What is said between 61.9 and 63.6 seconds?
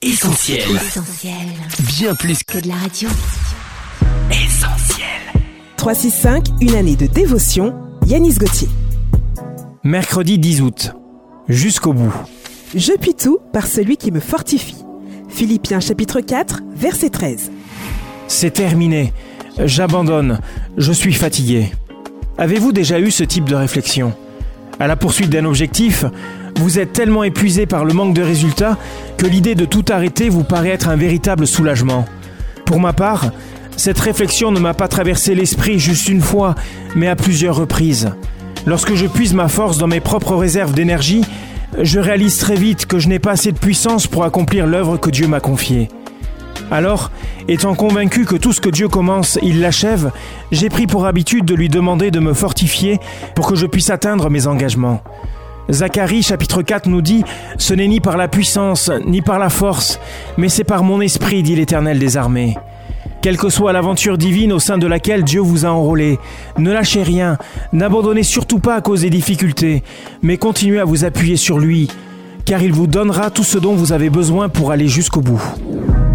des armées. Quelle que